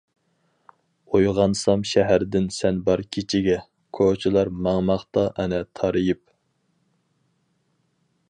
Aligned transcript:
ئويغانسام 1.17 1.83
شەھەردىن 1.89 2.47
سەن 2.55 2.79
بار 2.87 3.03
كېچىگە، 3.17 3.59
كوچىلار 3.99 4.51
ماڭماقتا 4.69 5.27
ئەنە 5.43 5.61
تارىيىپ. 5.81 6.25